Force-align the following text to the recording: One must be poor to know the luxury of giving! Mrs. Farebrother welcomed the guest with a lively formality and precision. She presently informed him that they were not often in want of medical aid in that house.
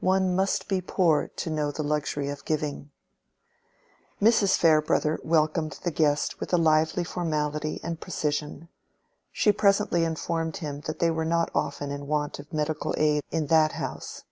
One 0.00 0.34
must 0.34 0.66
be 0.66 0.80
poor 0.80 1.28
to 1.36 1.50
know 1.50 1.70
the 1.70 1.82
luxury 1.82 2.30
of 2.30 2.46
giving! 2.46 2.90
Mrs. 4.18 4.56
Farebrother 4.56 5.18
welcomed 5.22 5.80
the 5.82 5.90
guest 5.90 6.40
with 6.40 6.54
a 6.54 6.56
lively 6.56 7.04
formality 7.04 7.78
and 7.84 8.00
precision. 8.00 8.70
She 9.30 9.52
presently 9.52 10.04
informed 10.06 10.56
him 10.56 10.80
that 10.86 11.00
they 11.00 11.10
were 11.10 11.26
not 11.26 11.50
often 11.54 11.90
in 11.90 12.06
want 12.06 12.38
of 12.38 12.50
medical 12.50 12.94
aid 12.96 13.22
in 13.30 13.48
that 13.48 13.72
house. 13.72 14.24